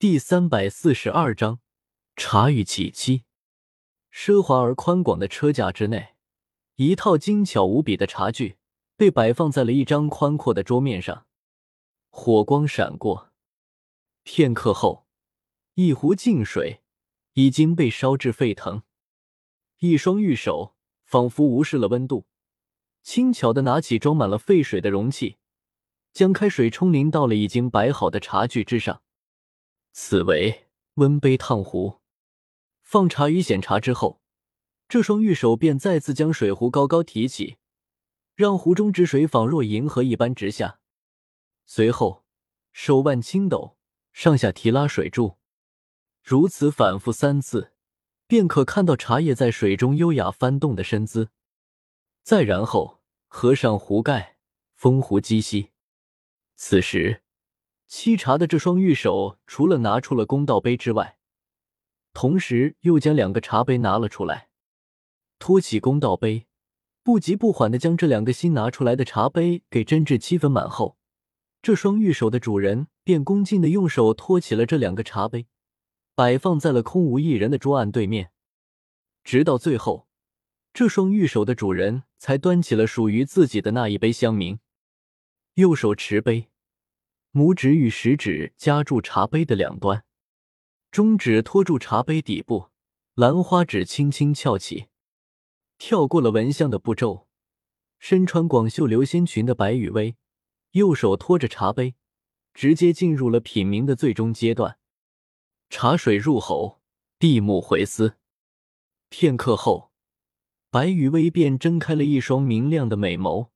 [0.00, 1.58] 第三百四十二章
[2.14, 3.24] 茶与起妻。
[4.12, 6.14] 奢华而宽广的车架之内，
[6.76, 8.58] 一套精巧无比的茶具
[8.96, 11.26] 被摆放在了一张宽阔的桌面上，
[12.10, 13.32] 火光闪过。
[14.22, 15.08] 片刻后，
[15.74, 16.82] 一壶净水
[17.32, 18.84] 已经被烧至沸腾，
[19.78, 22.28] 一双玉手仿佛无视了温度，
[23.02, 25.38] 轻巧的拿起装满了沸水的容器，
[26.12, 29.02] 将开水冲淋到了已经摆好的茶具之上。
[30.00, 31.98] 此为温杯烫壶，
[32.82, 34.22] 放茶与显茶之后，
[34.88, 37.58] 这双玉手便再次将水壶高高提起，
[38.36, 40.78] 让壶中之水仿若银河一般直下。
[41.66, 42.24] 随后，
[42.72, 43.76] 手腕轻抖，
[44.12, 45.36] 上下提拉水柱，
[46.22, 47.72] 如此反复三次，
[48.28, 51.30] 便可看到茶叶在水中优雅翻动的身姿。
[52.22, 54.38] 再然后，合上壶盖，
[54.76, 55.72] 封壶积息。
[56.54, 57.24] 此时。
[57.90, 61.16] 沏茶的这双玉手，除了拿出了公道杯之外，
[62.12, 64.50] 同时又将两个茶杯拿了出来，
[65.38, 66.46] 托起公道杯，
[67.02, 70.98] 不急不缓的将这两个新拿出来的茶杯给斟至七分满后，
[71.62, 75.46] 这双玉手的主人便恭敬的用手托起了这两个茶杯，
[76.14, 78.32] 摆放在了空无一人的桌案对面，
[79.24, 80.06] 直到最后，
[80.74, 84.58] 这双玉手的主人才端起了属于自己的那一杯香茗，
[85.54, 86.50] 右手持杯。
[87.38, 90.04] 拇指与食指夹住茶杯的两端，
[90.90, 92.70] 中指托住茶杯底部，
[93.14, 94.88] 兰花指轻轻翘起，
[95.78, 97.28] 跳过了闻香的步骤。
[98.00, 100.16] 身穿广袖流仙裙的白羽薇，
[100.72, 101.94] 右手托着茶杯，
[102.54, 104.80] 直接进入了品茗的最终阶段。
[105.70, 106.80] 茶水入喉，
[107.20, 108.16] 闭目回思。
[109.10, 109.92] 片刻后，
[110.70, 113.50] 白羽薇便睁开了一双明亮的美眸，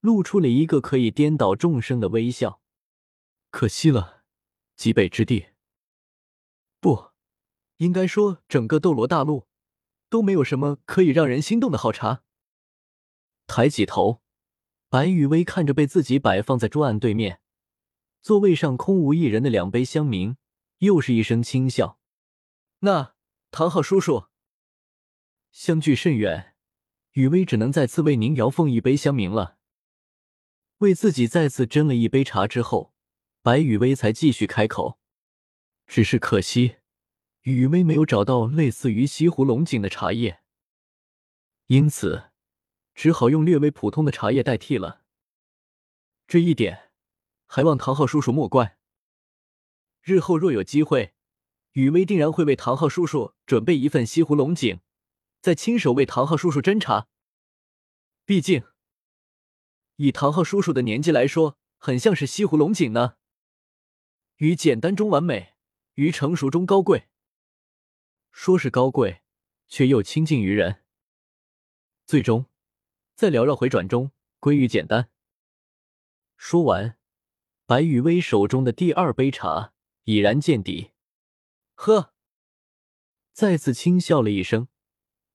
[0.00, 2.60] 露出了一个可以颠倒众生的微笑。
[3.54, 4.24] 可惜了，
[4.74, 5.50] 极北之地。
[6.80, 7.12] 不，
[7.76, 9.46] 应该说整个斗罗大陆
[10.08, 12.24] 都没有什么可以让人心动的好茶。
[13.46, 14.20] 抬起头，
[14.88, 17.40] 白羽薇看着被自己摆放在桌案对面、
[18.20, 20.34] 座位上空无一人的两杯香茗，
[20.78, 22.00] 又是一声轻笑。
[22.80, 23.14] 那
[23.52, 24.26] 唐昊叔叔，
[25.52, 26.56] 相距甚远，
[27.12, 29.58] 雨薇只能再次为您摇奉一杯香茗了。
[30.78, 32.92] 为自己再次斟了一杯茶之后。
[33.44, 34.98] 白雨薇才继续开口，
[35.86, 36.76] 只是可惜，
[37.42, 40.40] 雨薇没有找到类似于西湖龙井的茶叶，
[41.66, 42.30] 因此
[42.94, 45.02] 只好用略微普通的茶叶代替了。
[46.26, 46.92] 这一点
[47.44, 48.78] 还望唐昊叔叔莫怪。
[50.00, 51.12] 日后若有机会，
[51.72, 54.80] 雨薇定然会为唐昊叔叔准备一份西湖龙井，
[55.42, 57.08] 再亲手为唐昊叔叔斟茶。
[58.24, 58.64] 毕竟，
[59.96, 63.16] 以唐昊叔叔的年纪来说，很像是西湖龙井呢。
[64.36, 65.54] 于简单中完美，
[65.94, 67.08] 于成熟中高贵。
[68.32, 69.22] 说是高贵，
[69.68, 70.82] 却又亲近于人。
[72.04, 72.46] 最终，
[73.14, 75.08] 在缭绕回转中归于简单。
[76.36, 76.98] 说完，
[77.64, 79.72] 白羽薇手中的第二杯茶
[80.02, 80.90] 已然见底。
[81.74, 82.12] 喝，
[83.32, 84.66] 再次轻笑了一声，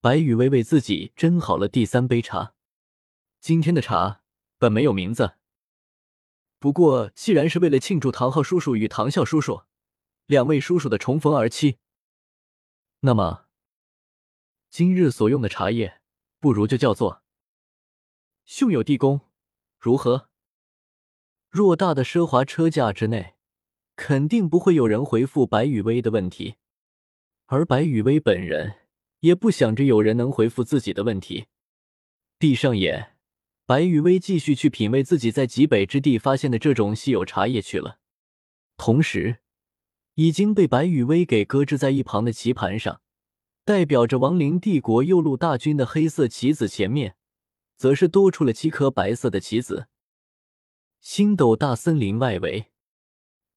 [0.00, 2.54] 白羽薇为自己斟好了第三杯茶。
[3.40, 4.22] 今天的茶
[4.58, 5.36] 本没有名字。
[6.60, 9.62] 不过，既然是为了庆祝唐昊叔叔与唐啸叔叔
[10.26, 11.78] 两位叔叔的重逢而期，
[13.00, 13.46] 那么
[14.68, 16.00] 今日所用的茶叶，
[16.40, 17.22] 不如就叫做
[18.44, 19.20] “兄友弟恭”，
[19.78, 20.28] 如何？
[21.52, 23.36] 偌大的奢华车架之内，
[23.94, 26.56] 肯定不会有人回复白雨薇的问题，
[27.46, 28.88] 而白雨薇本人
[29.20, 31.46] 也不想着有人能回复自己的问题。
[32.36, 33.17] 闭上眼。
[33.68, 37.98] 白羽薇继续去品味自己在极北之地发现的这种稀有茶叶去了，
[38.78, 39.40] 同时，
[40.14, 43.02] 已经被白羽薇给搁置在一旁的棋盘上，
[43.66, 47.16] 代表着亡灵帝国右路大军的黑色棋子前面，
[47.76, 49.88] 则是多出了七颗白色的棋子。
[51.02, 52.68] 星斗大森林外围，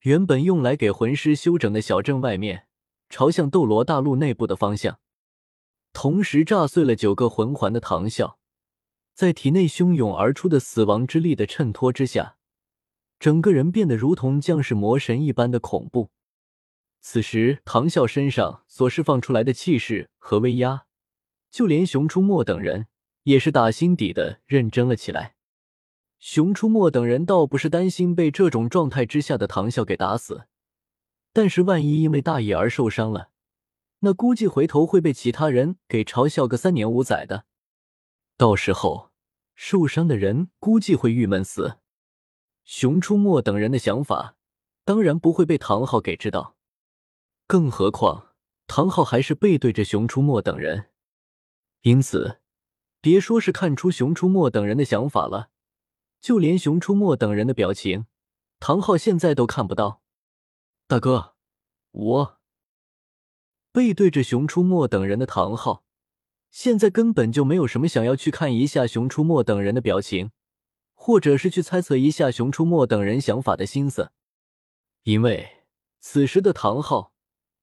[0.01, 2.67] 原本用来给魂师休整的小镇外面，
[3.07, 4.99] 朝向斗罗大陆内部的方向，
[5.93, 8.40] 同时炸碎了九个魂环的唐啸。
[9.13, 12.37] 在体内汹涌而出的死亡之力的衬托之下，
[13.19, 16.09] 整个人变得如同将士魔神一般的恐怖。
[17.01, 20.85] 此时，唐啸身上所释放出来的气势和威压，
[21.49, 22.87] 就连熊出没等人
[23.23, 25.35] 也是打心底的认真了起来。
[26.19, 30.45] 熊出没等人倒不是担心被这种状态之下的唐啸给打死，
[31.33, 33.31] 但是万一因为大意而受伤了，
[33.99, 37.45] 那估计回头会被其他人给嘲笑个三年五载的。
[38.41, 39.11] 到时候，
[39.53, 41.77] 受伤的人估计会郁闷死。
[42.63, 44.35] 熊出没等人的想法，
[44.83, 46.57] 当然不会被唐昊给知道。
[47.45, 48.29] 更何况
[48.65, 50.89] 唐昊还是背对着熊出没等人，
[51.81, 52.41] 因此，
[52.99, 55.51] 别说是看出熊出没等人的想法了，
[56.19, 58.07] 就连熊出没等人的表情，
[58.59, 60.01] 唐昊现在都看不到。
[60.87, 61.35] 大哥，
[61.91, 62.39] 我
[63.71, 65.83] 背对着熊出没等人的唐昊，
[66.51, 70.31] 现在根本就没有什么想要去看一下熊出没等人的表情，
[70.93, 74.11] 或者是去猜测一下熊出没等人想法的心思，
[75.03, 75.63] 因为
[75.99, 77.13] 此时的唐昊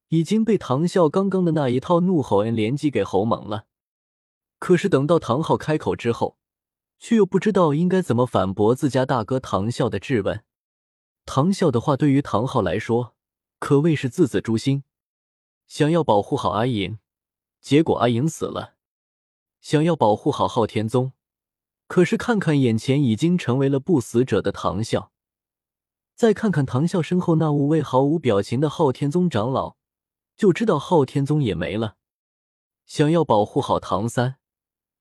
[0.08, 3.66] 已经被唐啸刚刚的那一套怒吼 N 连击给吼懵了。
[4.58, 6.38] 可是等到唐昊开口之后，
[6.98, 10.42] 却又不知道应该怎么反驳自家大哥唐啸的质问。
[11.24, 13.14] 唐啸的话对于唐昊来说。
[13.60, 14.84] 可谓是字字诛心，
[15.66, 17.00] 想要保护好阿银，
[17.60, 18.76] 结果阿银死了；
[19.60, 21.12] 想要保护好昊天宗，
[21.86, 25.10] 可是看看眼前已经成为了不死者的唐啸，
[26.14, 29.76] 再看看唐啸身后那五位毫无表情的昊天宗长老，
[30.36, 31.96] 就知道昊天宗也没了。
[32.86, 34.36] 想要保护好唐三，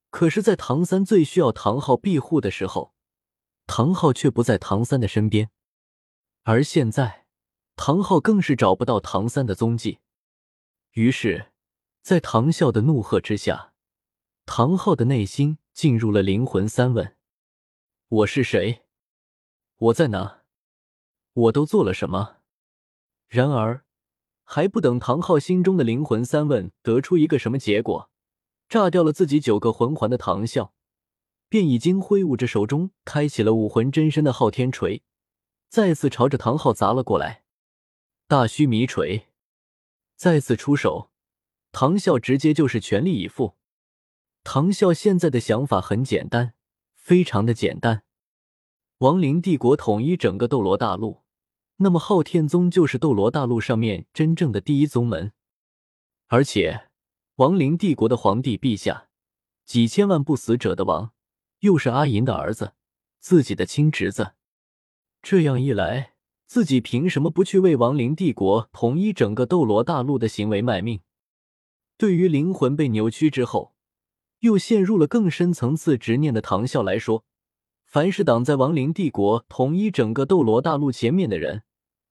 [0.09, 2.93] 可是，在唐三最需要唐昊庇护的时候，
[3.65, 5.49] 唐昊却不在唐三的身边，
[6.43, 7.25] 而现在。
[7.79, 9.99] 唐昊更是找不到唐三的踪迹，
[10.93, 11.51] 于是，
[12.01, 13.71] 在唐啸的怒喝之下，
[14.49, 17.17] 唐昊的内心进入了灵魂三问：
[18.07, 18.83] 我是谁？
[19.75, 20.43] 我在哪？
[21.33, 22.37] 我都做了什么？
[23.27, 23.83] 然而，
[24.45, 28.09] 还不等唐昊心中的灵魂三问得出一个什么结果，
[28.69, 30.71] 炸掉了自己九个魂环的唐啸，
[31.49, 35.03] 便已经挥舞着手中开启了武魂真身的昊天锤，
[35.67, 37.43] 再次朝着唐昊砸了过来。
[38.29, 39.27] 大须弥锤
[40.15, 41.11] 再次出手，
[41.73, 43.56] 唐啸直接就是全力以赴。
[44.49, 46.53] 唐啸现在的想法很简单，
[46.95, 48.03] 非常的简单。
[48.99, 51.23] 亡灵帝国统一整个斗罗大陆，
[51.79, 55.33] 那么昊天宗就是斗罗大陆上面真正的第一宗门。
[56.27, 56.87] 而且，
[57.35, 59.09] 亡灵帝国的皇帝陛下，
[59.65, 61.11] 几千万不死者的王，
[61.59, 62.71] 又是阿银的儿子，
[63.19, 64.35] 自己的亲侄子。
[65.21, 66.13] 这样一来。
[66.45, 71.01] 自己凭什么不去为亡灵帝国统一整个斗罗大陆的行为卖命？
[71.97, 73.75] 对于灵魂被扭曲之后，
[74.39, 77.25] 又陷入了更深层次执念的唐啸来说，
[77.85, 81.63] 凡是挡在亡灵帝国统一整个斗罗大陆前面的人，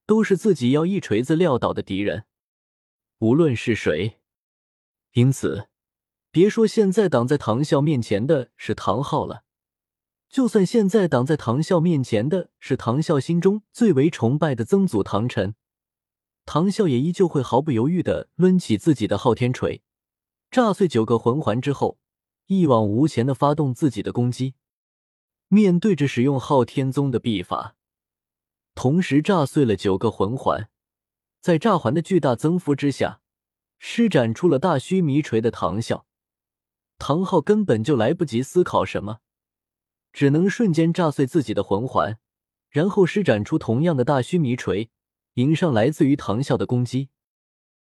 [0.05, 2.25] 都是自己要一锤子撂倒的敌人，
[3.19, 4.19] 无论是谁。
[5.13, 5.69] 因此，
[6.31, 9.43] 别说现在挡在唐啸面前的是唐昊了。
[10.29, 15.55] 就算现在挡在唐啸面前的是唐啸心中最为崇拜的曾祖唐晨，
[16.45, 19.81] 唐啸也依旧会毫不犹豫的抡起自己的昊天锤，
[20.51, 21.97] 炸碎九个魂环之后，
[22.47, 24.55] 一往无前的发动自己的攻击。
[25.49, 27.77] 面对着使用昊天宗的秘法，
[28.75, 30.69] 同时炸碎了九个魂环，
[31.39, 33.21] 在炸环的巨大增幅之下，
[33.79, 36.03] 施展出了大须弥锤的唐啸，
[36.97, 39.19] 唐昊根本就来不及思考什么。
[40.11, 42.17] 只能瞬间炸碎自己的魂环，
[42.69, 44.89] 然后施展出同样的大须弥锤，
[45.35, 47.09] 迎上来自于唐啸的攻击。